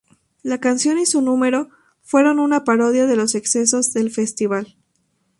[0.41, 1.69] La canción, y su número,
[2.01, 4.75] fueron una parodia de los excesos del festival.